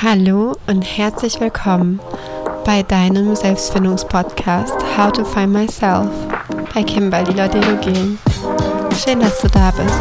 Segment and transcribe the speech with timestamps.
[0.00, 1.98] Hallo und herzlich willkommen
[2.64, 6.08] bei deinem Selbstfindungspodcast How to Find Myself
[6.72, 8.16] bei Kimberly Laudelogen.
[8.96, 9.98] Schön, dass du da bist.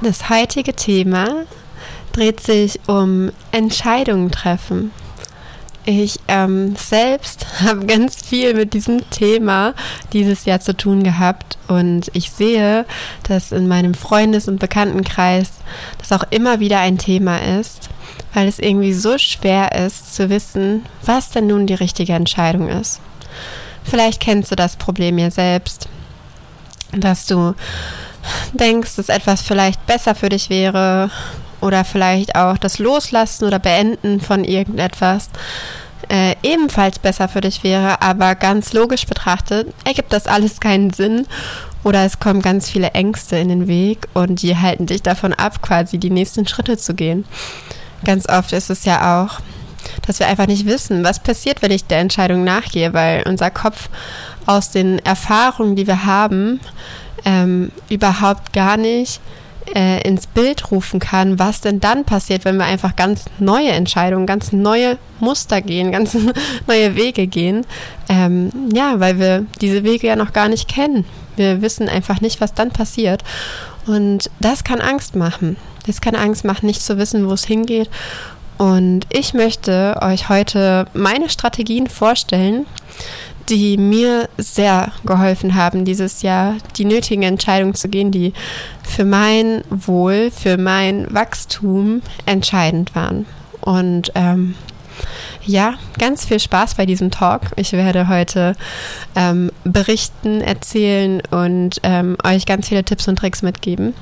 [0.00, 1.44] Das heutige Thema
[2.10, 4.90] dreht sich um Entscheidungen treffen.
[5.84, 9.74] Ich ähm, selbst habe ganz viel mit diesem Thema
[10.12, 12.84] dieses Jahr zu tun gehabt und ich sehe,
[13.22, 15.52] dass in meinem Freundes- und Bekanntenkreis
[15.98, 17.88] das auch immer wieder ein Thema ist,
[18.34, 23.00] weil es irgendwie so schwer ist zu wissen, was denn nun die richtige Entscheidung ist.
[23.82, 25.88] Vielleicht kennst du das Problem ja selbst,
[26.92, 27.54] dass du
[28.52, 31.10] denkst, dass etwas vielleicht besser für dich wäre
[31.60, 35.30] oder vielleicht auch das Loslassen oder Beenden von irgendetwas
[36.08, 41.26] äh, ebenfalls besser für dich wäre, aber ganz logisch betrachtet ergibt das alles keinen Sinn
[41.84, 45.62] oder es kommen ganz viele Ängste in den Weg und die halten dich davon ab,
[45.62, 47.24] quasi die nächsten Schritte zu gehen.
[48.04, 49.40] Ganz oft ist es ja auch,
[50.06, 53.88] dass wir einfach nicht wissen, was passiert, wenn ich der Entscheidung nachgehe, weil unser Kopf
[54.46, 56.60] aus den Erfahrungen, die wir haben,
[57.24, 59.20] ähm, überhaupt gar nicht
[59.74, 64.26] äh, ins Bild rufen kann, was denn dann passiert, wenn wir einfach ganz neue Entscheidungen,
[64.26, 66.16] ganz neue Muster gehen, ganz
[66.66, 67.66] neue Wege gehen.
[68.08, 71.04] Ähm, ja, weil wir diese Wege ja noch gar nicht kennen.
[71.36, 73.22] Wir wissen einfach nicht, was dann passiert.
[73.86, 75.56] Und das kann Angst machen.
[75.86, 77.88] Das kann Angst machen, nicht zu wissen, wo es hingeht.
[78.58, 82.66] Und ich möchte euch heute meine Strategien vorstellen,
[83.48, 88.32] die mir sehr geholfen haben, dieses Jahr die nötigen Entscheidungen zu gehen, die
[88.90, 93.26] für mein Wohl, für mein Wachstum entscheidend waren.
[93.60, 94.54] Und ähm,
[95.44, 97.42] ja, ganz viel Spaß bei diesem Talk.
[97.56, 98.54] Ich werde heute
[99.14, 103.94] ähm, berichten, erzählen und ähm, euch ganz viele Tipps und Tricks mitgeben.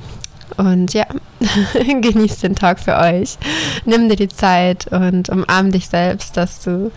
[0.57, 1.05] Und ja,
[1.73, 3.37] genieß den Tag für euch.
[3.85, 6.91] Nimm dir die Zeit und umarm dich selbst, dass du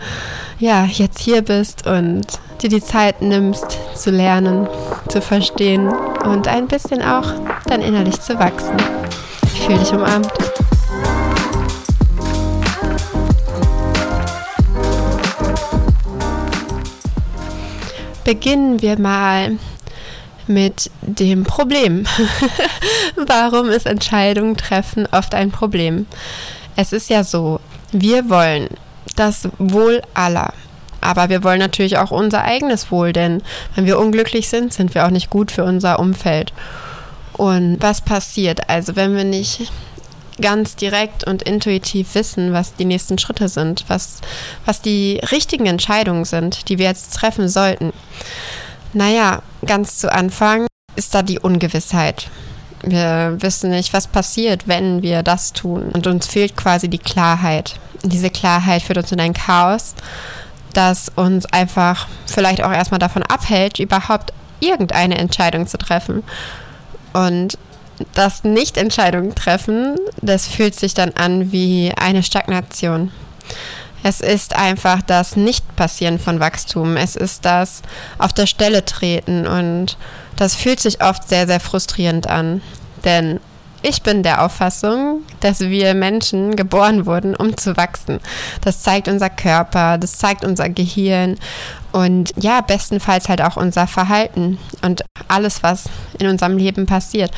[0.59, 2.25] ja jetzt hier bist und
[2.61, 4.67] dir die Zeit nimmst zu lernen,
[5.07, 5.89] zu verstehen
[6.25, 7.27] und ein bisschen auch
[7.67, 8.75] dann innerlich zu wachsen.
[9.53, 10.31] Ich fühle dich umarmt.
[18.23, 19.57] Beginnen wir mal
[20.47, 22.05] mit dem Problem.
[23.15, 26.05] Warum ist Entscheidungen treffen oft ein Problem?
[26.75, 27.59] Es ist ja so,
[27.91, 28.67] wir wollen
[29.15, 30.53] das Wohl aller.
[31.01, 33.41] Aber wir wollen natürlich auch unser eigenes Wohl, denn
[33.75, 36.53] wenn wir unglücklich sind, sind wir auch nicht gut für unser Umfeld.
[37.33, 38.69] Und was passiert?
[38.69, 39.71] Also wenn wir nicht
[40.41, 44.21] ganz direkt und intuitiv wissen, was die nächsten Schritte sind, was,
[44.65, 47.93] was die richtigen Entscheidungen sind, die wir jetzt treffen sollten,
[48.93, 52.29] naja, ganz zu Anfang ist da die Ungewissheit.
[52.83, 55.89] Wir wissen nicht, was passiert, wenn wir das tun.
[55.93, 57.79] Und uns fehlt quasi die Klarheit.
[58.03, 59.95] Diese Klarheit führt uns in ein Chaos,
[60.73, 66.23] das uns einfach vielleicht auch erstmal davon abhält, überhaupt irgendeine Entscheidung zu treffen.
[67.13, 67.57] Und
[68.13, 73.11] das Nicht-Entscheidung treffen, das fühlt sich dann an wie eine Stagnation.
[74.03, 76.97] Es ist einfach das Nicht-Passieren von Wachstum.
[76.97, 77.81] Es ist das
[78.19, 79.97] auf der Stelle treten und
[80.35, 82.61] das fühlt sich oft sehr, sehr frustrierend an.
[83.05, 83.39] Denn
[83.85, 88.19] ich bin der Auffassung, dass wir Menschen geboren wurden, um zu wachsen.
[88.61, 91.37] Das zeigt unser Körper, das zeigt unser Gehirn
[91.91, 95.83] und ja, bestenfalls halt auch unser Verhalten und alles, was
[96.17, 97.31] in unserem Leben passiert.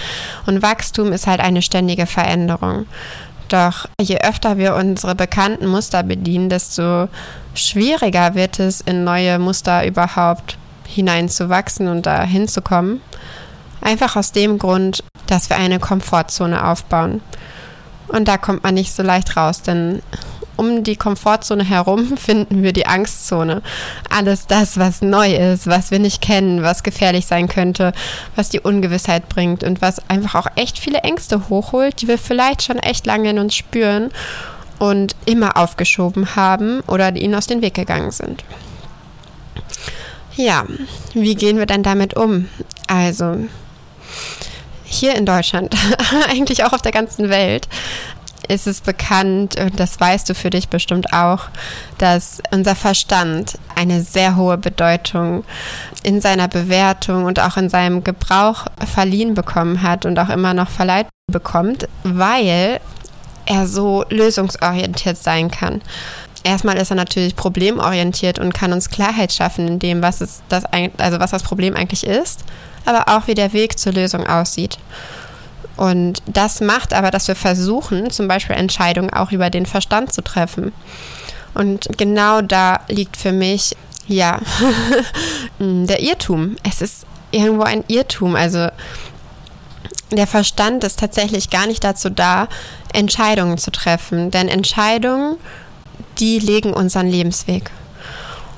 [0.45, 2.85] Und Wachstum ist halt eine ständige Veränderung.
[3.49, 7.07] Doch je öfter wir unsere bekannten Muster bedienen, desto
[7.53, 10.57] schwieriger wird es, in neue Muster überhaupt
[10.87, 13.01] hineinzuwachsen und da hinzukommen.
[13.81, 17.21] Einfach aus dem Grund, dass wir eine Komfortzone aufbauen.
[18.07, 20.01] Und da kommt man nicht so leicht raus, denn
[20.57, 23.61] um die Komfortzone herum finden wir die Angstzone.
[24.09, 27.93] Alles das, was neu ist, was wir nicht kennen, was gefährlich sein könnte,
[28.35, 32.63] was die Ungewissheit bringt und was einfach auch echt viele Ängste hochholt, die wir vielleicht
[32.63, 34.11] schon echt lange in uns spüren
[34.79, 38.43] und immer aufgeschoben haben oder ihnen aus dem Weg gegangen sind.
[40.35, 40.65] Ja,
[41.13, 42.49] wie gehen wir denn damit um?
[42.87, 43.45] Also,
[44.83, 45.73] hier in Deutschland,
[46.29, 47.67] eigentlich auch auf der ganzen Welt,
[48.47, 51.49] ist es bekannt, und das weißt du für dich bestimmt auch,
[51.97, 55.43] dass unser Verstand eine sehr hohe Bedeutung
[56.03, 60.69] in seiner Bewertung und auch in seinem Gebrauch verliehen bekommen hat und auch immer noch
[60.69, 62.79] verleiht bekommt, weil
[63.45, 65.81] er so lösungsorientiert sein kann.
[66.43, 70.63] erstmal ist er natürlich problemorientiert und kann uns Klarheit schaffen in dem, was es das
[70.97, 72.43] also was das Problem eigentlich ist,
[72.85, 74.77] aber auch wie der Weg zur Lösung aussieht.
[75.77, 80.21] Und das macht aber, dass wir versuchen, zum Beispiel Entscheidungen auch über den Verstand zu
[80.21, 80.71] treffen.
[81.53, 83.75] Und genau da liegt für mich,
[84.07, 84.39] ja,
[85.59, 86.55] der Irrtum.
[86.63, 88.35] Es ist irgendwo ein Irrtum.
[88.35, 88.67] Also
[90.11, 92.47] der Verstand ist tatsächlich gar nicht dazu da,
[92.93, 94.31] Entscheidungen zu treffen.
[94.31, 95.37] Denn Entscheidungen,
[96.19, 97.71] die legen unseren Lebensweg.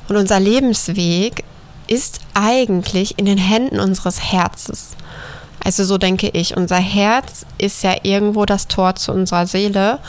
[0.08, 1.44] Und unser Lebensweg
[1.88, 4.92] ist eigentlich in den Händen unseres Herzens.
[5.68, 10.00] Also so denke ich, unser Herz ist ja irgendwo das Tor zu unserer Seele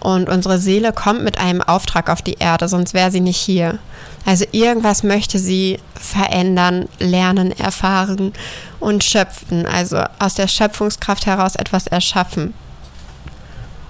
[0.00, 3.80] und unsere Seele kommt mit einem Auftrag auf die Erde, sonst wäre sie nicht hier.
[4.24, 8.32] Also irgendwas möchte sie verändern, lernen, erfahren
[8.80, 12.54] und schöpfen, also aus der Schöpfungskraft heraus etwas erschaffen.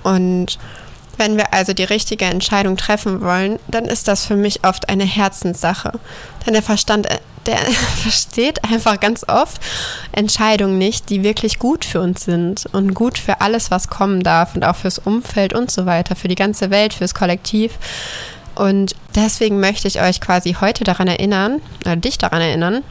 [0.03, 0.59] Und
[1.19, 5.05] wenn wir also die richtige Entscheidung treffen wollen, dann ist das für mich oft eine
[5.05, 5.93] Herzenssache.
[6.47, 7.59] Denn der Verstand, äh, der
[8.03, 9.61] versteht einfach ganz oft
[10.13, 14.55] Entscheidungen nicht, die wirklich gut für uns sind und gut für alles, was kommen darf
[14.55, 17.73] und auch fürs Umfeld und so weiter, für die ganze Welt, fürs Kollektiv.
[18.55, 22.83] Und deswegen möchte ich euch quasi heute daran erinnern, oder dich daran erinnern,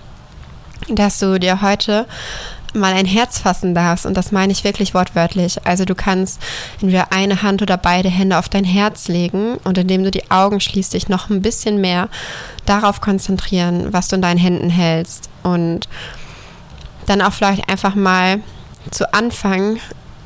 [0.90, 2.06] dass du dir heute
[2.78, 4.06] mal ein Herz fassen darfst.
[4.06, 5.66] Und das meine ich wirklich wortwörtlich.
[5.66, 6.42] Also du kannst
[6.82, 10.60] entweder eine Hand oder beide Hände auf dein Herz legen und indem du die Augen
[10.60, 12.10] schließt, dich noch ein bisschen mehr
[12.66, 15.30] darauf konzentrieren, was du in deinen Händen hältst.
[15.44, 15.88] Und
[17.06, 18.42] dann auch vielleicht einfach mal
[18.92, 19.80] zu Anfang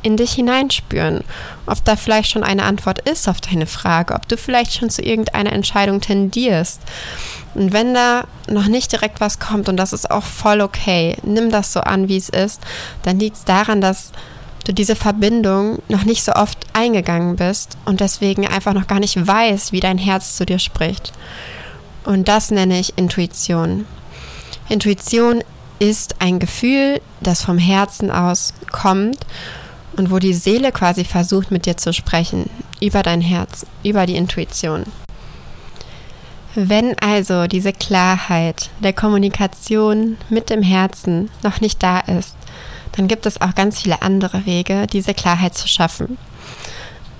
[0.04, 1.24] in dich hineinspüren,
[1.66, 5.02] ob da vielleicht schon eine Antwort ist auf deine Frage, ob du vielleicht schon zu
[5.02, 6.82] irgendeiner Entscheidung tendierst.
[7.54, 11.52] Und wenn da noch nicht direkt was kommt, und das ist auch voll okay, nimm
[11.52, 12.62] das so an, wie es ist,
[13.04, 14.12] dann liegt es daran, dass
[14.66, 19.28] du diese Verbindung noch nicht so oft eingegangen bist und deswegen einfach noch gar nicht
[19.28, 21.12] weißt, wie dein Herz zu dir spricht.
[22.04, 23.86] Und das nenne ich Intuition.
[24.70, 25.44] Intuition
[25.80, 29.18] ist ein Gefühl, das vom Herzen aus kommt
[29.98, 32.50] und wo die Seele quasi versucht mit dir zu sprechen,
[32.82, 34.86] über dein Herz, über die Intuition.
[36.56, 42.36] Wenn also diese Klarheit der Kommunikation mit dem Herzen noch nicht da ist,
[42.94, 46.18] dann gibt es auch ganz viele andere Wege, diese Klarheit zu schaffen.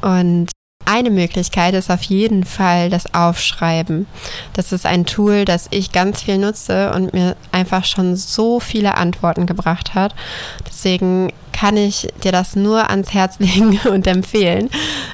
[0.02, 0.50] Und
[0.84, 4.08] eine Möglichkeit ist auf jeden Fall das Aufschreiben.
[4.54, 8.98] Das ist ein Tool, das ich ganz viel nutze und mir einfach schon so viele
[8.98, 10.14] Antworten gebracht hat.
[10.68, 14.72] Deswegen kann ich dir das nur ans Herz legen und empfehlen.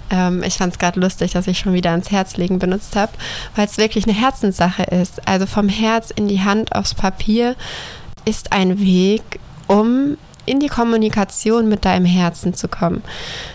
[0.09, 3.11] Ähm, ich fand es gerade lustig, dass ich schon wieder ans Herz legen benutzt habe,
[3.57, 5.27] weil es wirklich eine Herzenssache ist.
[5.27, 7.57] Also vom Herz in die Hand aufs Papier
[8.23, 9.23] ist ein Weg,
[9.67, 10.15] um
[10.45, 13.03] in die Kommunikation mit deinem Herzen zu kommen.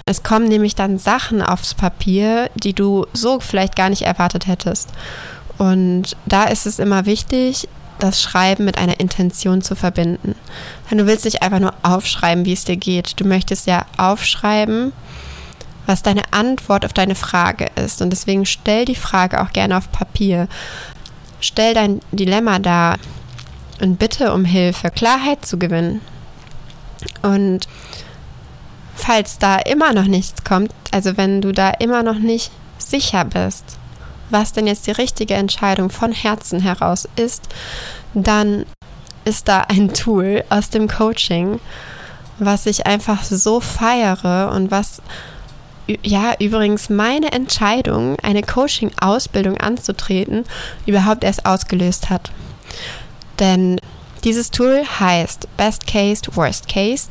[0.04, 4.90] Es kommen nämlich dann Sachen aufs Papier, die du so vielleicht gar nicht erwartet hättest.
[5.56, 7.68] Und da ist es immer wichtig,
[8.02, 10.34] das Schreiben mit einer Intention zu verbinden.
[10.90, 13.20] Denn du willst nicht einfach nur aufschreiben, wie es dir geht.
[13.20, 14.92] Du möchtest ja aufschreiben,
[15.86, 18.02] was deine Antwort auf deine Frage ist.
[18.02, 20.48] Und deswegen stell die Frage auch gerne auf Papier.
[21.40, 22.98] Stell dein Dilemma dar
[23.80, 26.00] und bitte um Hilfe, Klarheit zu gewinnen.
[27.22, 27.68] Und
[28.96, 33.64] falls da immer noch nichts kommt, also wenn du da immer noch nicht sicher bist,
[34.32, 37.48] was denn jetzt die richtige Entscheidung von Herzen heraus ist,
[38.14, 38.66] dann
[39.24, 41.60] ist da ein Tool aus dem Coaching,
[42.38, 45.00] was ich einfach so feiere und was
[46.02, 50.44] ja übrigens meine Entscheidung, eine Coaching-Ausbildung anzutreten,
[50.86, 52.32] überhaupt erst ausgelöst hat.
[53.38, 53.78] Denn
[54.24, 57.08] dieses Tool heißt Best Case, Worst Case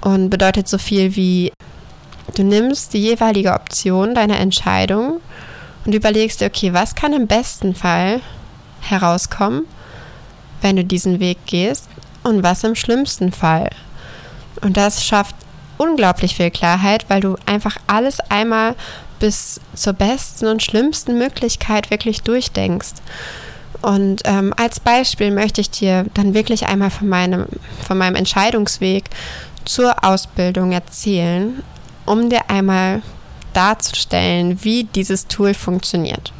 [0.00, 1.52] und bedeutet so viel wie
[2.34, 5.20] du nimmst die jeweilige Option deiner Entscheidung
[5.84, 8.20] und überlegst dir, okay, was kann im besten Fall
[8.80, 9.66] herauskommen,
[10.60, 11.88] wenn du diesen Weg gehst
[12.22, 13.70] und was im schlimmsten Fall.
[14.60, 15.34] Und das schafft
[15.78, 18.76] unglaublich viel Klarheit, weil du einfach alles einmal
[19.18, 22.94] bis zur besten und schlimmsten Möglichkeit wirklich durchdenkst.
[23.80, 27.46] Und ähm, als Beispiel möchte ich dir dann wirklich einmal von meinem,
[27.84, 29.04] von meinem Entscheidungsweg
[29.64, 31.62] zur Ausbildung erzählen,
[32.06, 33.02] um dir einmal
[33.52, 36.32] darzustellen, wie dieses Tool funktioniert.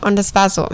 [0.00, 0.68] Und es war so.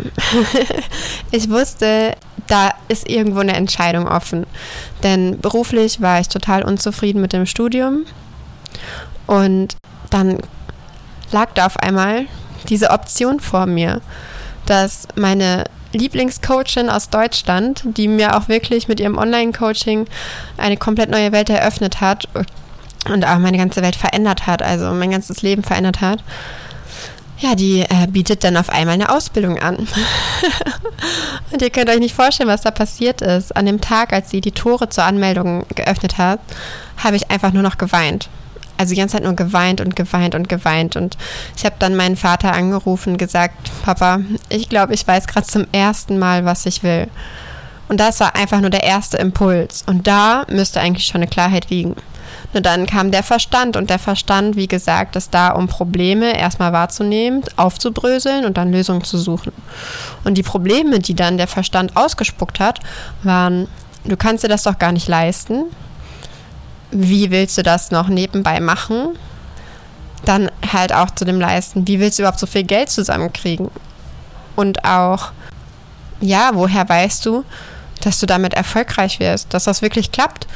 [1.30, 2.14] ich wusste,
[2.46, 4.46] da ist irgendwo eine Entscheidung offen.
[5.02, 8.04] Denn beruflich war ich total unzufrieden mit dem Studium.
[9.26, 9.76] Und
[10.10, 10.38] dann
[11.32, 12.26] lag da auf einmal
[12.68, 14.02] diese Option vor mir
[14.66, 20.06] dass meine Lieblingscoachin aus Deutschland, die mir auch wirklich mit ihrem Online-Coaching
[20.56, 22.28] eine komplett neue Welt eröffnet hat
[23.08, 26.22] und auch meine ganze Welt verändert hat, also mein ganzes Leben verändert hat,
[27.38, 29.76] ja, die äh, bietet dann auf einmal eine Ausbildung an.
[31.52, 33.54] und ihr könnt euch nicht vorstellen, was da passiert ist.
[33.56, 36.40] An dem Tag, als sie die Tore zur Anmeldung geöffnet hat,
[37.02, 38.28] habe ich einfach nur noch geweint.
[38.76, 40.96] Also die ganze Zeit nur geweint und geweint und geweint.
[40.96, 41.16] Und
[41.56, 45.66] ich habe dann meinen Vater angerufen und gesagt, Papa, ich glaube, ich weiß gerade zum
[45.72, 47.08] ersten Mal, was ich will.
[47.88, 49.84] Und das war einfach nur der erste Impuls.
[49.86, 51.94] Und da müsste eigentlich schon eine Klarheit liegen.
[52.54, 56.72] Nur dann kam der Verstand und der Verstand, wie gesagt, ist da, um Probleme erstmal
[56.72, 59.52] wahrzunehmen, aufzubröseln und dann Lösungen zu suchen.
[60.22, 62.78] Und die Probleme, die dann der Verstand ausgespuckt hat,
[63.24, 63.66] waren,
[64.04, 65.64] du kannst dir das doch gar nicht leisten.
[66.92, 69.18] Wie willst du das noch nebenbei machen?
[70.24, 73.68] Dann halt auch zu dem Leisten, wie willst du überhaupt so viel Geld zusammenkriegen?
[74.54, 75.32] Und auch,
[76.20, 77.44] ja, woher weißt du,
[78.02, 80.46] dass du damit erfolgreich wirst, dass das wirklich klappt?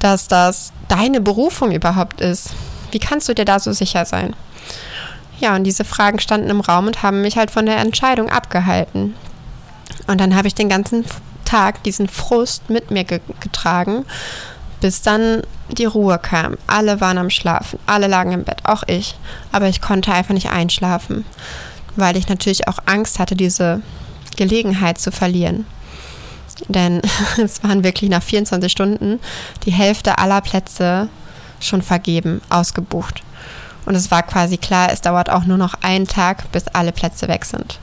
[0.00, 2.50] Dass das deine Berufung überhaupt ist.
[2.90, 4.34] Wie kannst du dir da so sicher sein?
[5.38, 9.14] Ja, und diese Fragen standen im Raum und haben mich halt von der Entscheidung abgehalten.
[10.06, 11.04] Und dann habe ich den ganzen
[11.44, 14.04] Tag diesen Frust mit mir ge getragen,
[14.80, 16.56] bis dann die Ruhe kam.
[16.66, 19.16] Alle waren am Schlafen, alle lagen im Bett, auch ich.
[19.52, 21.24] Aber ich konnte einfach nicht einschlafen,
[21.96, 23.82] weil ich natürlich auch Angst hatte, diese
[24.36, 25.66] Gelegenheit zu verlieren.
[26.68, 27.00] Denn
[27.42, 29.20] es waren wirklich nach 24 Stunden
[29.64, 31.08] die Hälfte aller Plätze
[31.60, 33.22] schon vergeben, ausgebucht.
[33.86, 37.28] Und es war quasi klar, es dauert auch nur noch einen Tag, bis alle Plätze
[37.28, 37.78] weg sind.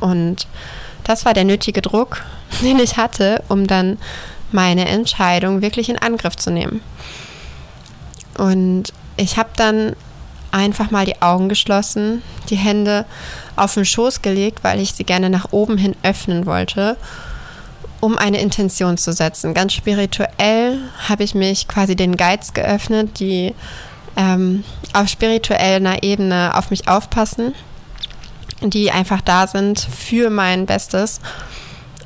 [0.00, 0.46] Und
[1.04, 2.24] das war der nötige Druck,
[2.62, 3.98] den ich hatte, um dann
[4.52, 6.80] meine Entscheidung wirklich in Angriff zu nehmen.
[8.36, 9.94] Und ich habe dann
[10.50, 13.04] einfach mal die Augen geschlossen, die Hände
[13.54, 16.96] auf den Schoß gelegt, weil ich sie gerne nach oben hin öffnen wollte
[18.00, 19.54] um eine Intention zu setzen.
[19.54, 20.78] Ganz spirituell
[21.08, 23.54] habe ich mich quasi den Guides geöffnet, die
[24.16, 27.54] ähm, auf spiritueller Ebene auf mich aufpassen,
[28.62, 31.20] die einfach da sind für mein Bestes.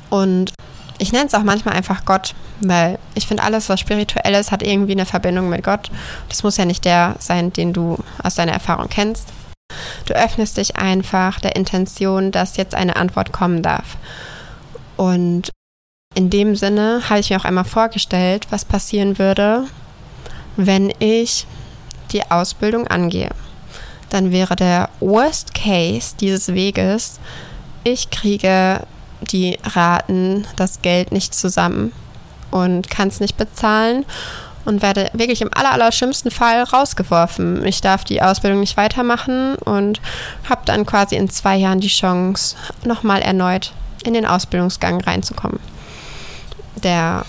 [0.09, 0.53] Und
[0.97, 4.63] ich nenne es auch manchmal einfach Gott, weil ich finde, alles, was spirituell ist, hat
[4.63, 5.91] irgendwie eine Verbindung mit Gott.
[6.29, 9.27] Das muss ja nicht der sein, den du aus deiner Erfahrung kennst.
[10.05, 13.97] Du öffnest dich einfach der Intention, dass jetzt eine Antwort kommen darf.
[14.95, 15.49] Und
[16.15, 19.65] in dem Sinne habe ich mir auch einmal vorgestellt, was passieren würde,
[20.55, 21.45] wenn ich
[22.11, 23.29] die Ausbildung angehe.
[24.09, 27.19] Dann wäre der Worst Case dieses Weges,
[27.83, 28.81] ich kriege
[29.21, 31.91] die Raten, das Geld nicht zusammen
[32.49, 34.05] und kann es nicht bezahlen
[34.63, 37.65] und werde wirklich im aller, aller schlimmsten Fall rausgeworfen.
[37.65, 40.01] Ich darf die Ausbildung nicht weitermachen und
[40.49, 42.55] habe dann quasi in zwei Jahren die Chance,
[42.85, 45.59] nochmal erneut in den Ausbildungsgang reinzukommen.
[46.85, 47.25] Der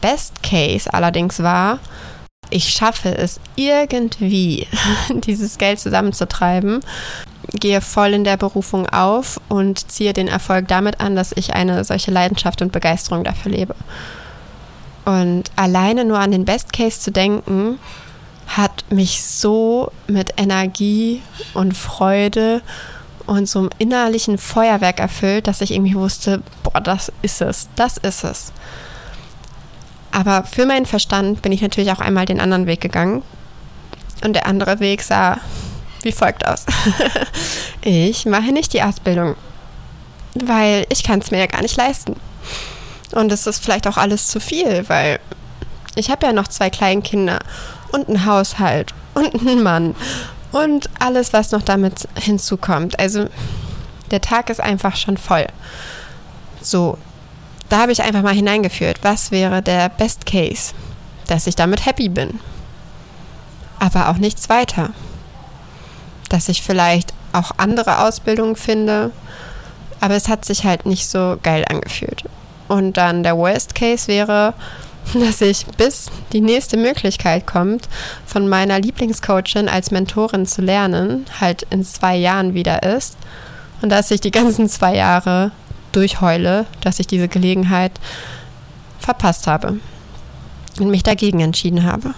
[0.00, 1.78] Best Case allerdings war,
[2.50, 4.66] ich schaffe es irgendwie,
[5.14, 6.80] dieses Geld zusammenzutreiben,
[7.52, 11.84] gehe voll in der Berufung auf und ziehe den Erfolg damit an, dass ich eine
[11.84, 13.74] solche Leidenschaft und Begeisterung dafür lebe.
[15.04, 17.78] Und alleine nur an den Best Case zu denken,
[18.48, 21.22] hat mich so mit Energie
[21.54, 22.62] und Freude
[23.26, 27.96] und so einem innerlichen Feuerwerk erfüllt, dass ich irgendwie wusste, boah, das ist es, das
[27.96, 28.52] ist es.
[30.12, 33.22] Aber für meinen Verstand bin ich natürlich auch einmal den anderen Weg gegangen.
[34.24, 35.38] Und der andere Weg sah
[36.02, 36.66] wie folgt aus.
[37.82, 39.36] ich mache nicht die Ausbildung,
[40.34, 42.16] weil ich kann es mir ja gar nicht leisten.
[43.12, 45.20] Und es ist vielleicht auch alles zu viel, weil
[45.96, 47.40] ich habe ja noch zwei Kleinkinder
[47.92, 49.94] und einen Haushalt und einen Mann
[50.52, 52.98] und alles, was noch damit hinzukommt.
[52.98, 53.28] Also
[54.10, 55.46] der Tag ist einfach schon voll.
[56.60, 56.98] So,
[57.68, 60.74] da habe ich einfach mal hineingeführt, was wäre der Best Case,
[61.28, 62.40] dass ich damit happy bin.
[63.78, 64.90] Aber auch nichts weiter.
[66.28, 69.12] Dass ich vielleicht auch andere Ausbildungen finde,
[70.00, 72.24] aber es hat sich halt nicht so geil angefühlt.
[72.68, 74.54] Und dann der Worst Case wäre,
[75.14, 77.88] dass ich bis die nächste Möglichkeit kommt,
[78.26, 83.16] von meiner Lieblingscoachin als Mentorin zu lernen, halt in zwei Jahren wieder ist.
[83.82, 85.52] Und dass ich die ganzen zwei Jahre
[85.92, 87.92] durchheule, dass ich diese Gelegenheit
[88.98, 89.80] verpasst habe
[90.78, 92.14] und mich dagegen entschieden habe.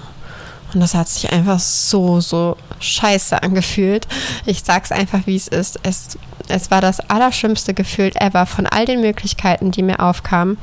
[0.74, 4.06] Und das hat sich einfach so, so scheiße angefühlt.
[4.46, 5.78] Ich sag's einfach, wie es ist.
[5.82, 10.56] Es, war das allerschlimmste Gefühl ever von all den Möglichkeiten, die mir aufkamen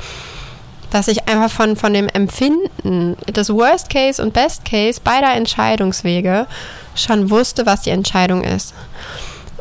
[0.91, 6.47] dass ich einfach von, von dem Empfinden des Worst Case und Best Case beider Entscheidungswege
[6.95, 8.73] schon wusste, was die Entscheidung ist.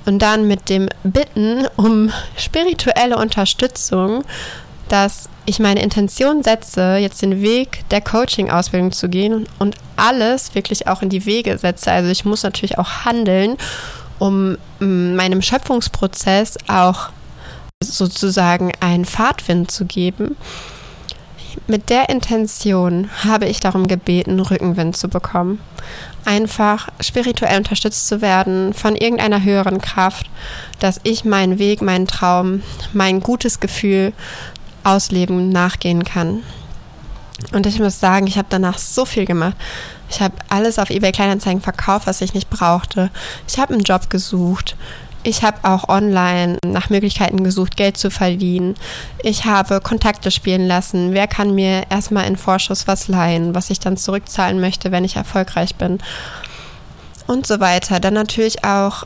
[0.07, 4.25] Und dann mit dem Bitten um spirituelle Unterstützung,
[4.89, 10.87] dass ich meine Intention setze, jetzt den Weg der Coaching-Ausbildung zu gehen und alles wirklich
[10.87, 11.93] auch in die Wege setze.
[11.93, 13.59] Also ich muss natürlich auch handeln
[14.19, 17.11] um mm, meinem Schöpfungsprozess auch
[17.83, 20.37] sozusagen einen Fahrtwind zu geben.
[21.67, 25.61] Mit der Intention habe ich darum gebeten, Rückenwind zu bekommen.
[26.25, 30.29] Einfach spirituell unterstützt zu werden von irgendeiner höheren Kraft,
[30.79, 32.63] dass ich meinen Weg, meinen Traum,
[32.93, 34.13] mein gutes Gefühl
[34.85, 36.43] ausleben, nachgehen kann.
[37.53, 39.57] Und ich muss sagen, ich habe danach so viel gemacht.
[40.11, 43.11] Ich habe alles auf eBay Kleinanzeigen verkauft, was ich nicht brauchte.
[43.47, 44.77] Ich habe einen Job gesucht.
[45.25, 48.75] Ich habe auch online nach Möglichkeiten gesucht, Geld zu verdienen.
[49.23, 51.13] Ich habe Kontakte spielen lassen.
[51.13, 55.17] Wer kann mir erstmal in Vorschuss was leihen, was ich dann zurückzahlen möchte, wenn ich
[55.17, 55.99] erfolgreich bin?
[57.27, 58.01] Und so weiter.
[58.01, 59.05] Dann natürlich auch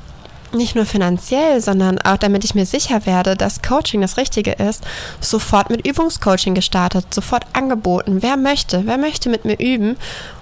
[0.54, 4.84] nicht nur finanziell, sondern auch damit ich mir sicher werde, dass Coaching das Richtige ist,
[5.20, 8.22] sofort mit Übungscoaching gestartet, sofort angeboten.
[8.22, 9.96] Wer möchte, wer möchte mit mir üben,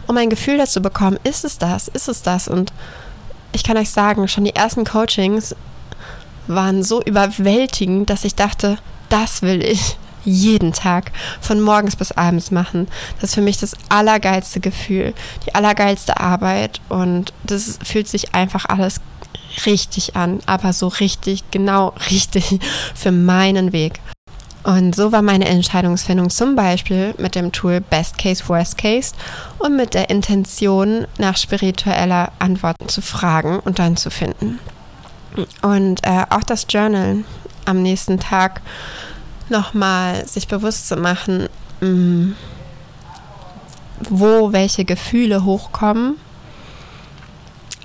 [0.06, 2.48] um ein Gefühl dazu bekommen, ist es das, ist es das?
[2.48, 2.72] Und
[3.52, 5.54] ich kann euch sagen, schon die ersten Coachings
[6.46, 8.78] waren so überwältigend, dass ich dachte,
[9.08, 12.88] das will ich jeden Tag von morgens bis abends machen.
[13.20, 15.14] Das ist für mich das allergeilste Gefühl,
[15.46, 19.00] die allergeilste Arbeit und das fühlt sich einfach alles
[19.66, 22.60] richtig an, aber so richtig, genau richtig
[22.94, 24.00] für meinen Weg.
[24.62, 29.14] Und so war meine Entscheidungsfindung zum Beispiel mit dem Tool Best Case, Worst Case
[29.58, 34.58] und mit der Intention, nach spiritueller Antworten zu fragen und dann zu finden.
[35.62, 37.24] Und äh, auch das Journal
[37.64, 38.60] am nächsten Tag
[39.48, 41.48] nochmal sich bewusst zu machen,
[41.80, 42.36] mh, mm,
[44.08, 46.16] wo welche Gefühle hochkommen,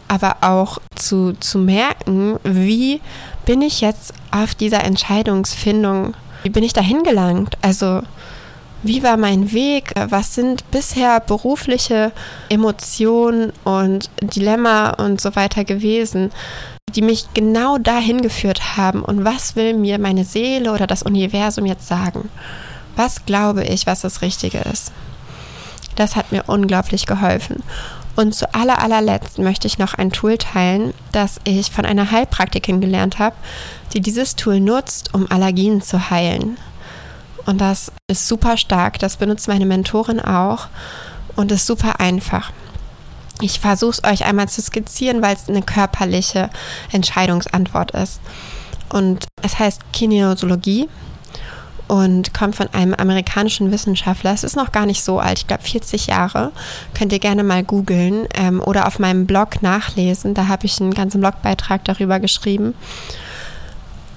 [0.07, 3.01] aber auch zu, zu merken, wie
[3.45, 6.15] bin ich jetzt auf dieser Entscheidungsfindung
[6.45, 7.57] wie bin ich dahin gelangt?
[7.63, 8.03] Also,
[8.83, 9.93] wie war mein Weg?
[10.09, 12.11] Was sind bisher berufliche
[12.49, 16.31] Emotionen und Dilemma und so weiter gewesen,
[16.93, 19.01] die mich genau dahin geführt haben?
[19.01, 22.29] Und was will mir meine Seele oder das Universum jetzt sagen?
[22.95, 24.91] Was glaube ich, was das Richtige ist?
[25.95, 27.63] Das hat mir unglaublich geholfen.
[28.15, 32.79] Und zu aller allerletzt möchte ich noch ein Tool teilen, das ich von einer Heilpraktikerin
[32.79, 33.35] gelernt habe,
[33.93, 36.57] die dieses Tool nutzt, um Allergien zu heilen.
[37.45, 40.67] Und das ist super stark, das benutzt meine Mentorin auch
[41.35, 42.51] und ist super einfach.
[43.41, 46.49] Ich versuche es euch einmal zu skizzieren, weil es eine körperliche
[46.91, 48.21] Entscheidungsantwort ist.
[48.89, 50.87] Und es heißt Kinesiologie
[51.87, 54.33] und kommt von einem amerikanischen Wissenschaftler.
[54.33, 56.51] Es ist noch gar nicht so alt, ich glaube 40 Jahre.
[56.97, 60.33] Könnt ihr gerne mal googeln ähm, oder auf meinem Blog nachlesen.
[60.33, 62.73] Da habe ich einen ganzen Blogbeitrag darüber geschrieben.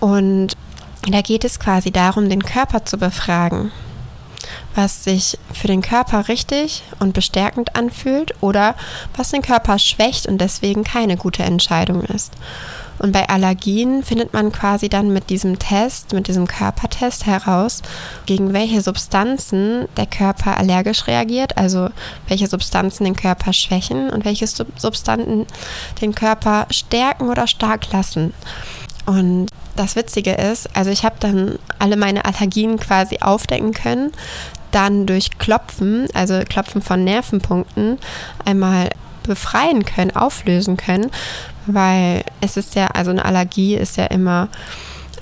[0.01, 0.57] Und
[1.07, 3.71] da geht es quasi darum, den Körper zu befragen,
[4.75, 8.75] was sich für den Körper richtig und bestärkend anfühlt oder
[9.17, 12.33] was den Körper schwächt und deswegen keine gute Entscheidung ist.
[12.99, 17.83] Und bei Allergien findet man quasi dann mit diesem Test, mit diesem Körpertest heraus,
[18.27, 21.91] gegen welche Substanzen der Körper allergisch reagiert, also
[22.27, 25.47] welche Substanzen den Körper schwächen und welche Substanzen
[26.01, 28.35] den Körper stärken oder stark lassen.
[29.07, 34.13] Und das Witzige ist, also ich habe dann alle meine Allergien quasi aufdecken können,
[34.73, 37.99] dann durch Klopfen, also Klopfen von Nervenpunkten,
[38.45, 38.91] einmal
[39.23, 41.11] befreien können, auflösen können,
[41.75, 44.49] weil es ist ja, also eine Allergie ist ja immer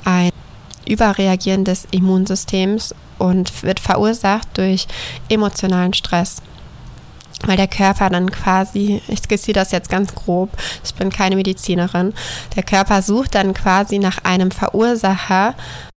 [0.04, 0.30] ein
[0.86, 4.86] Überreagieren des Immunsystems und wird verursacht durch
[5.28, 6.42] emotionalen Stress.
[7.44, 10.50] Weil der Körper dann quasi, ich skizziere das jetzt ganz grob,
[10.84, 12.14] ich bin keine Medizinerin,
[12.54, 15.54] der Körper sucht dann quasi nach einem Verursacher,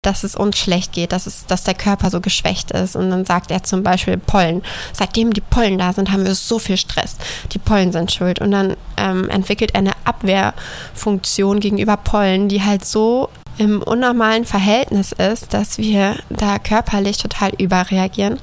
[0.09, 2.97] dass es uns schlecht geht, dass, es, dass der Körper so geschwächt ist.
[2.97, 4.63] Und dann sagt er zum Beispiel Pollen.
[4.93, 7.17] Seitdem die Pollen da sind, haben wir so viel Stress.
[7.53, 8.41] Die Pollen sind schuld.
[8.41, 15.13] Und dann ähm, entwickelt er eine Abwehrfunktion gegenüber Pollen, die halt so im unnormalen Verhältnis
[15.13, 18.41] ist, dass wir da körperlich total überreagieren.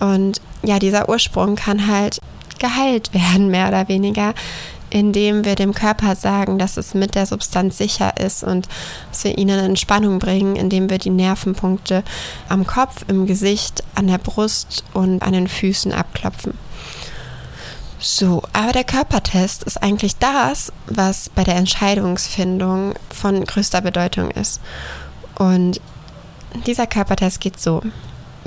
[0.00, 2.20] Und ja, dieser Ursprung kann halt
[2.58, 4.34] geheilt werden, mehr oder weniger,
[4.90, 8.68] indem wir dem Körper sagen, dass es mit der Substanz sicher ist und
[9.10, 12.02] dass wir ihnen Entspannung bringen, indem wir die Nervenpunkte
[12.48, 16.54] am Kopf, im Gesicht, an der Brust und an den Füßen abklopfen.
[17.98, 24.60] So, aber der Körpertest ist eigentlich das, was bei der Entscheidungsfindung von größter Bedeutung ist.
[25.38, 25.80] Und
[26.66, 27.82] dieser Körpertest geht so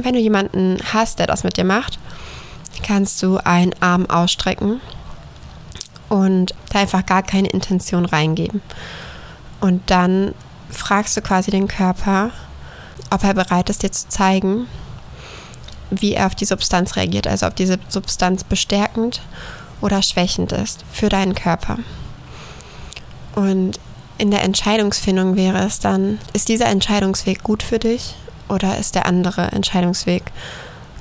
[0.03, 1.99] wenn du jemanden hast, der das mit dir macht,
[2.83, 4.81] kannst du einen Arm ausstrecken
[6.09, 8.61] und da einfach gar keine Intention reingeben.
[9.61, 10.33] Und dann
[10.69, 12.31] fragst du quasi den Körper,
[13.09, 14.67] ob er bereit ist, dir zu zeigen,
[15.89, 19.21] wie er auf die Substanz reagiert, also ob diese Substanz bestärkend
[19.81, 21.77] oder schwächend ist für deinen Körper.
[23.35, 23.79] Und
[24.17, 28.15] in der Entscheidungsfindung wäre es dann, ist dieser Entscheidungsweg gut für dich
[28.49, 30.23] oder ist der andere Entscheidungsweg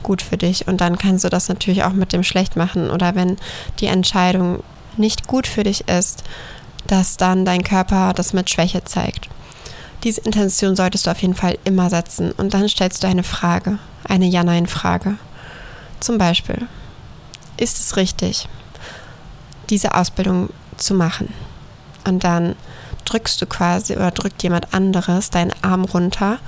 [0.03, 0.69] gut für dich?
[0.69, 2.91] Und dann kannst du das natürlich auch mit dem schlecht machen.
[2.91, 3.37] Oder wenn
[3.81, 4.63] die Entscheidung
[4.99, 6.25] nicht gut für dich ist,
[6.87, 9.29] dass dann dein Körper das mit Schwäche zeigt.
[10.05, 13.79] Diese Intention solltest du auf jeden Fall immer setzen und dann stellst du eine Frage,
[14.05, 15.17] eine Ja-Nein-Frage.
[16.01, 16.69] Zum Beispiel,
[17.57, 18.49] ist es richtig,
[19.71, 21.35] diese Ausbildung zu machen?
[22.07, 22.55] Und dann
[23.05, 26.39] drückst du quasi oder drückt jemand anderes deinen Arm runter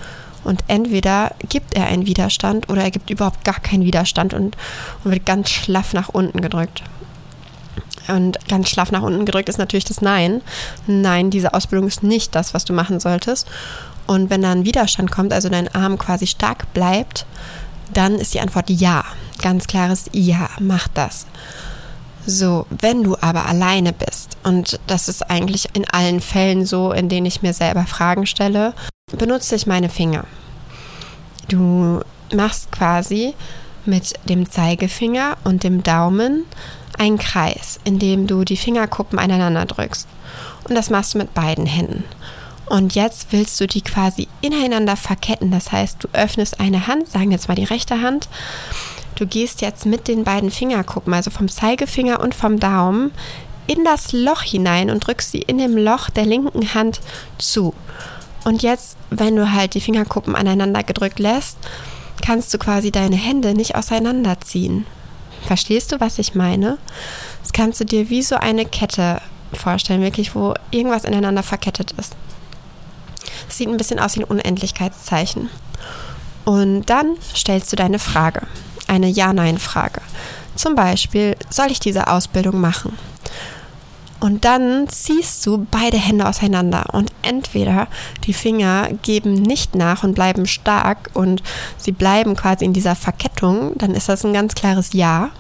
[0.45, 4.57] und entweder gibt er einen Widerstand oder er gibt überhaupt gar keinen Widerstand und,
[5.05, 6.83] und wird ganz schlaff nach unten gedrückt.
[8.11, 10.43] Und ganz schlaff nach unten gedrückt ist natürlich das Nein.
[10.87, 13.47] Nein, diese Ausbildung ist nicht das, was du machen solltest.
[14.07, 17.27] Und wenn da ein Widerstand kommt, also dein Arm quasi stark bleibt,
[17.93, 19.05] dann ist die Antwort Ja.
[19.43, 21.27] Ganz klares Ja, mach das.
[22.27, 27.09] So, wenn du aber alleine bist, und das ist eigentlich in allen Fällen so, in
[27.09, 28.75] denen ich mir selber Fragen stelle,
[29.17, 30.25] benutze ich meine Finger.
[31.49, 32.01] Du
[32.35, 33.35] machst quasi
[33.87, 36.45] mit dem Zeigefinger und dem Daumen
[37.01, 40.07] einen Kreis, in dem du die Fingerkuppen aneinander drückst.
[40.69, 42.05] Und das machst du mit beiden Händen.
[42.67, 45.51] Und jetzt willst du die quasi ineinander verketten.
[45.51, 48.29] Das heißt, du öffnest eine Hand, sagen jetzt mal die rechte Hand.
[49.17, 53.11] Du gehst jetzt mit den beiden Fingerkuppen, also vom Zeigefinger und vom Daumen,
[53.67, 57.01] in das Loch hinein und drückst sie in dem Loch der linken Hand
[57.39, 57.75] zu.
[58.45, 61.57] Und jetzt, wenn du halt die Fingerkuppen aneinander gedrückt lässt,
[62.25, 64.87] kannst du quasi deine Hände nicht auseinanderziehen.
[65.47, 66.79] Verstehst du, was ich meine?
[67.43, 69.21] Das kannst du dir wie so eine Kette
[69.53, 72.15] vorstellen, wirklich, wo irgendwas ineinander verkettet ist.
[73.49, 75.51] Es sieht ein bisschen aus wie ein Unendlichkeitszeichen.
[76.45, 78.43] Und dann stellst du deine Frage,
[78.87, 80.01] eine Ja-Nein-Frage.
[80.55, 82.97] Zum Beispiel, soll ich diese Ausbildung machen?
[84.21, 87.89] Und dann ziehst du beide Hände auseinander und entweder
[88.27, 91.43] die Finger geben nicht nach und bleiben stark und
[91.79, 95.31] sie bleiben quasi in dieser Verkettung, dann ist das ein ganz klares Ja.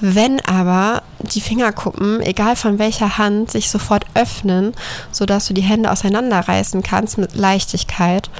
[0.00, 4.72] Wenn aber die Fingerkuppen, egal von welcher Hand, sich sofort öffnen,
[5.10, 8.30] sodass du die Hände auseinanderreißen kannst mit Leichtigkeit,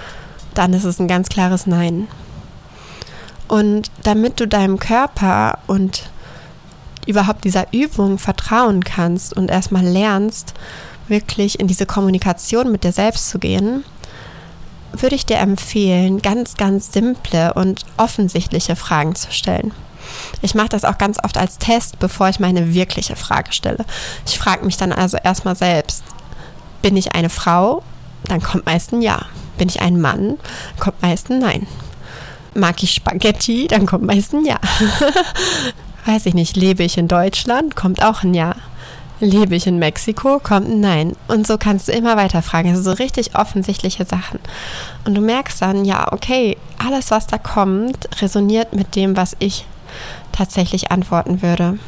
[0.55, 2.07] dann ist es ein ganz klares Nein.
[3.49, 6.11] Und damit du deinem Körper und
[7.07, 10.55] überhaupt dieser Übung vertrauen kannst und erstmal lernst,
[11.09, 13.85] wirklich in diese Kommunikation mit dir selbst zu gehen,
[14.93, 19.73] würde ich dir empfehlen, ganz, ganz simple und offensichtliche Fragen zu stellen.
[20.43, 23.85] Ich mache das auch ganz oft als Test, bevor ich meine wirkliche Frage stelle.
[24.27, 26.05] Ich frage mich dann also erstmal selbst,
[26.83, 27.83] bin ich eine Frau?
[28.25, 29.27] Dann kommt meist ein Ja.
[29.59, 30.39] Bin ich ein Mann?
[30.79, 31.67] Kommt meist ein Nein.
[32.55, 33.67] Mag ich Spaghetti?
[33.67, 34.59] Dann kommt meist ein Ja.
[36.07, 37.77] weiß ich nicht, lebe ich in Deutschland?
[37.77, 38.55] Kommt auch ein Ja.
[39.19, 40.41] Lebe ich in Mexiko?
[40.41, 41.17] Kommt ein Nein.
[41.27, 42.69] Und so kannst du immer weiter fragen.
[42.69, 44.41] Also so richtig offensichtliche Sachen.
[45.07, 49.65] Und du merkst dann, ja, okay, alles, was da kommt, resoniert mit dem, was ich
[50.33, 51.79] tatsächlich antworten würde.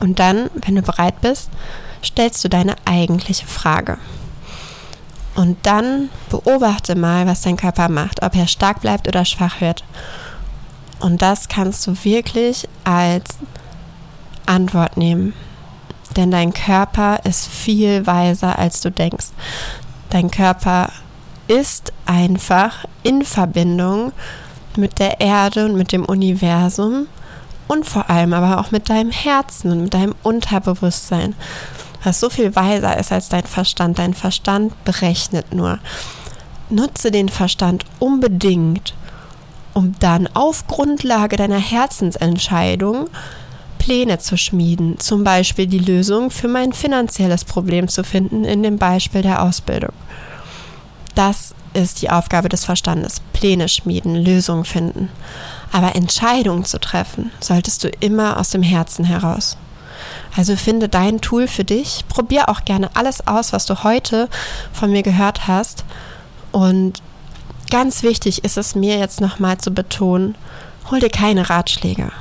[0.00, 1.48] Und dann, wenn du bereit bist,
[2.04, 3.96] stellst du deine eigentliche Frage.
[5.34, 9.84] Und dann beobachte mal, was dein Körper macht, ob er stark bleibt oder schwach wird.
[11.04, 13.26] Und das kannst du wirklich als
[14.46, 15.34] Antwort nehmen.
[16.16, 19.26] Denn dein Körper ist viel weiser, als du denkst.
[20.08, 20.90] Dein Körper
[21.46, 24.12] ist einfach in Verbindung
[24.78, 27.06] mit der Erde und mit dem Universum
[27.68, 31.34] und vor allem aber auch mit deinem Herzen und mit deinem Unterbewusstsein,
[32.02, 33.98] was so viel weiser ist als dein Verstand.
[33.98, 35.80] Dein Verstand berechnet nur.
[36.70, 38.94] Nutze den Verstand unbedingt
[39.74, 43.08] um dann auf Grundlage deiner Herzensentscheidung
[43.78, 48.78] Pläne zu schmieden, zum Beispiel die Lösung für mein finanzielles Problem zu finden in dem
[48.78, 49.92] Beispiel der Ausbildung.
[51.14, 53.20] Das ist die Aufgabe des Verstandes.
[53.34, 55.10] Pläne schmieden, Lösungen finden.
[55.70, 59.58] Aber Entscheidungen zu treffen, solltest du immer aus dem Herzen heraus.
[60.36, 62.04] Also finde dein Tool für dich.
[62.08, 64.28] Probier auch gerne alles aus, was du heute
[64.72, 65.84] von mir gehört hast.
[66.52, 67.02] Und
[67.70, 70.36] Ganz wichtig ist es mir jetzt nochmal zu betonen,
[70.90, 72.12] hol dir keine Ratschläge.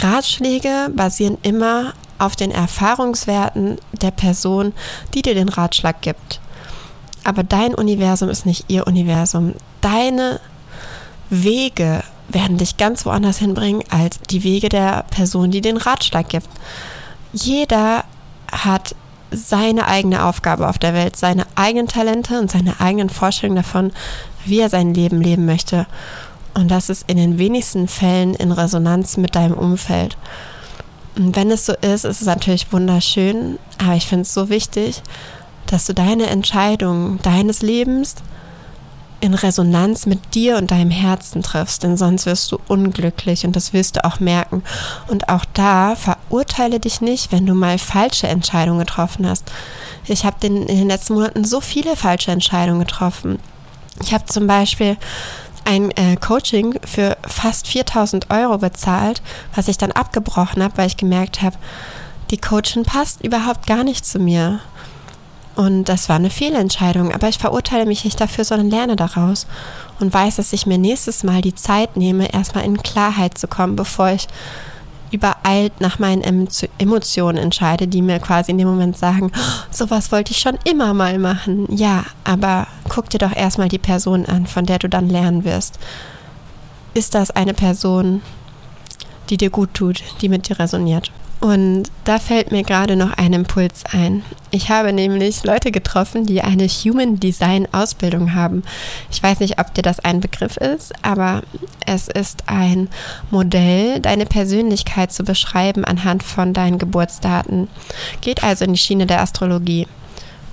[0.00, 4.72] Ratschläge basieren immer auf den Erfahrungswerten der Person,
[5.14, 6.40] die dir den Ratschlag gibt.
[7.24, 9.54] Aber dein Universum ist nicht ihr Universum.
[9.80, 10.40] Deine
[11.30, 16.48] Wege werden dich ganz woanders hinbringen als die Wege der Person, die den Ratschlag gibt.
[17.32, 18.04] Jeder
[18.50, 18.94] hat
[19.36, 23.92] seine eigene Aufgabe auf der Welt, seine eigenen Talente und seine eigenen Vorstellungen davon,
[24.44, 25.86] wie er sein Leben leben möchte.
[26.54, 30.16] Und das ist in den wenigsten Fällen in Resonanz mit deinem Umfeld.
[31.16, 35.02] Und wenn es so ist, ist es natürlich wunderschön, aber ich finde es so wichtig,
[35.66, 38.16] dass du deine Entscheidung deines Lebens
[39.20, 43.72] in Resonanz mit dir und deinem Herzen triffst, denn sonst wirst du unglücklich und das
[43.72, 44.62] wirst du auch merken.
[45.08, 49.50] Und auch da verurteile dich nicht, wenn du mal falsche Entscheidungen getroffen hast.
[50.06, 53.38] Ich habe in den letzten Monaten so viele falsche Entscheidungen getroffen.
[54.02, 54.96] Ich habe zum Beispiel
[55.64, 59.22] ein äh, Coaching für fast 4000 Euro bezahlt,
[59.54, 61.56] was ich dann abgebrochen habe, weil ich gemerkt habe,
[62.30, 64.60] die Coachin passt überhaupt gar nicht zu mir.
[65.56, 69.46] Und das war eine Fehlentscheidung, aber ich verurteile mich nicht dafür, sondern lerne daraus
[70.00, 73.76] und weiß, dass ich mir nächstes Mal die Zeit nehme, erstmal in Klarheit zu kommen,
[73.76, 74.26] bevor ich
[75.12, 80.32] übereilt nach meinen Emotionen entscheide, die mir quasi in dem Moment sagen, oh, sowas wollte
[80.32, 81.66] ich schon immer mal machen.
[81.70, 85.78] Ja, aber guck dir doch erstmal die Person an, von der du dann lernen wirst.
[86.94, 88.22] Ist das eine Person,
[89.30, 91.12] die dir gut tut, die mit dir resoniert?
[91.40, 94.22] Und da fällt mir gerade noch ein Impuls ein.
[94.50, 98.62] Ich habe nämlich Leute getroffen, die eine Human Design Ausbildung haben.
[99.10, 101.42] Ich weiß nicht, ob dir das ein Begriff ist, aber
[101.84, 102.88] es ist ein
[103.30, 107.68] Modell, deine Persönlichkeit zu beschreiben anhand von deinen Geburtsdaten.
[108.22, 109.86] Geht also in die Schiene der Astrologie.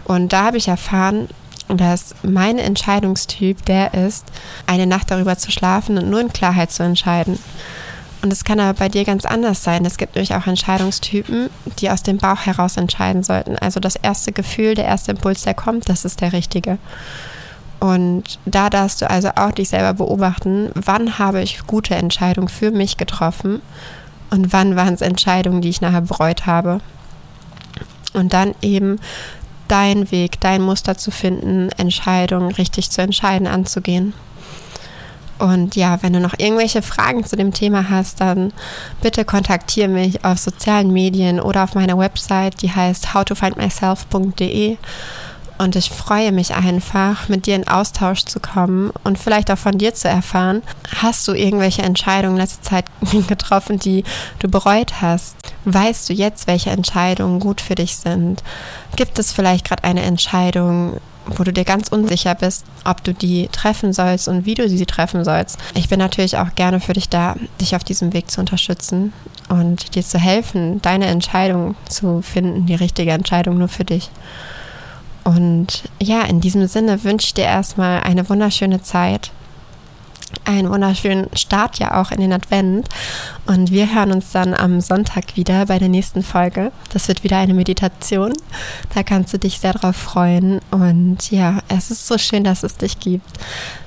[0.03, 1.29] Und da habe ich erfahren,
[1.69, 4.25] dass mein Entscheidungstyp der ist,
[4.67, 7.39] eine Nacht darüber zu schlafen und nur in Klarheit zu entscheiden.
[8.21, 9.83] Und es kann aber bei dir ganz anders sein.
[9.83, 13.57] Es gibt nämlich auch Entscheidungstypen, die aus dem Bauch heraus entscheiden sollten.
[13.57, 16.77] Also das erste Gefühl, der erste Impuls, der kommt, das ist der richtige.
[17.79, 22.69] Und da darfst du also auch dich selber beobachten, wann habe ich gute Entscheidungen für
[22.69, 23.59] mich getroffen
[24.29, 26.79] und wann waren es Entscheidungen, die ich nachher bereut habe.
[28.13, 28.99] Und dann eben
[29.67, 34.13] dein Weg, dein Muster zu finden, Entscheidungen richtig zu entscheiden, anzugehen.
[35.41, 38.53] Und ja, wenn du noch irgendwelche Fragen zu dem Thema hast, dann
[39.01, 44.77] bitte kontaktiere mich auf sozialen Medien oder auf meiner Website, die heißt howtofindmyself.de.
[45.61, 49.77] Und ich freue mich einfach, mit dir in Austausch zu kommen und vielleicht auch von
[49.77, 50.63] dir zu erfahren.
[50.95, 52.85] Hast du irgendwelche Entscheidungen in letzter Zeit
[53.27, 54.03] getroffen, die
[54.39, 55.35] du bereut hast?
[55.65, 58.41] Weißt du jetzt, welche Entscheidungen gut für dich sind?
[58.95, 63.47] Gibt es vielleicht gerade eine Entscheidung, wo du dir ganz unsicher bist, ob du die
[63.51, 65.59] treffen sollst und wie du sie treffen sollst.
[65.75, 69.13] Ich bin natürlich auch gerne für dich da, dich auf diesem Weg zu unterstützen
[69.47, 74.09] und dir zu helfen, deine Entscheidung zu finden, die richtige Entscheidung nur für dich.
[75.23, 79.31] Und ja, in diesem Sinne wünsche ich dir erstmal eine wunderschöne Zeit
[80.45, 82.87] einen wunderschönen Start ja auch in den Advent.
[83.45, 86.71] Und wir hören uns dann am Sonntag wieder bei der nächsten Folge.
[86.93, 88.33] Das wird wieder eine Meditation.
[88.93, 90.59] Da kannst du dich sehr drauf freuen.
[90.71, 93.27] Und ja, es ist so schön, dass es dich gibt.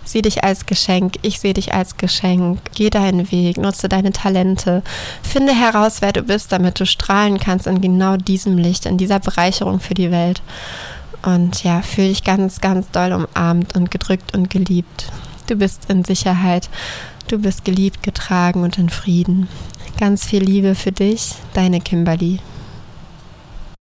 [0.04, 2.60] Sieh dich als Geschenk, ich sehe dich als Geschenk.
[2.74, 4.82] Geh deinen Weg, nutze deine Talente.
[5.22, 9.18] Finde heraus, wer du bist, damit du strahlen kannst in genau diesem Licht, in dieser
[9.18, 10.42] Bereicherung für die Welt.
[11.24, 15.10] Und ja, fühle dich ganz, ganz doll umarmt und gedrückt und geliebt.
[15.46, 16.68] Du bist in Sicherheit.
[17.28, 19.48] Du bist geliebt, getragen und in Frieden.
[19.98, 22.40] Ganz viel Liebe für dich, deine Kimberly.